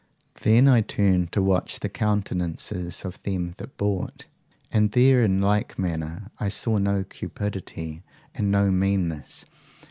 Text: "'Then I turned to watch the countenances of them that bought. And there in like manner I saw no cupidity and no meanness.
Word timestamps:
"'Then 0.41 0.67
I 0.67 0.81
turned 0.81 1.31
to 1.33 1.43
watch 1.43 1.79
the 1.79 1.87
countenances 1.87 3.05
of 3.05 3.21
them 3.21 3.53
that 3.57 3.77
bought. 3.77 4.25
And 4.71 4.91
there 4.93 5.21
in 5.21 5.39
like 5.41 5.77
manner 5.77 6.31
I 6.39 6.49
saw 6.49 6.79
no 6.79 7.03
cupidity 7.03 8.01
and 8.33 8.49
no 8.49 8.71
meanness. 8.71 9.45